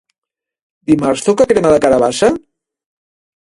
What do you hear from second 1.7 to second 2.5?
de carabassa?